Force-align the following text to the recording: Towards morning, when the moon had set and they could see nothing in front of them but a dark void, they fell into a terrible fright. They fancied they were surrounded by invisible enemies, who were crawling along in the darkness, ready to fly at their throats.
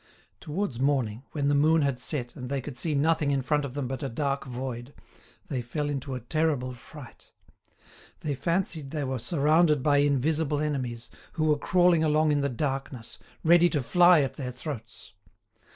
Towards 0.39 0.79
morning, 0.79 1.21
when 1.33 1.47
the 1.47 1.53
moon 1.53 1.83
had 1.83 1.99
set 1.99 2.35
and 2.35 2.49
they 2.49 2.59
could 2.59 2.75
see 2.75 2.95
nothing 2.95 3.29
in 3.29 3.43
front 3.43 3.65
of 3.65 3.75
them 3.75 3.87
but 3.87 4.01
a 4.01 4.09
dark 4.09 4.45
void, 4.47 4.95
they 5.47 5.61
fell 5.61 5.91
into 5.91 6.15
a 6.15 6.19
terrible 6.19 6.73
fright. 6.73 7.31
They 8.21 8.33
fancied 8.33 8.89
they 8.89 9.03
were 9.03 9.19
surrounded 9.19 9.83
by 9.83 9.97
invisible 9.97 10.59
enemies, 10.59 11.11
who 11.33 11.43
were 11.43 11.55
crawling 11.59 12.03
along 12.03 12.31
in 12.31 12.41
the 12.41 12.49
darkness, 12.49 13.19
ready 13.43 13.69
to 13.69 13.83
fly 13.83 14.21
at 14.21 14.33
their 14.33 14.51
throats. 14.51 15.13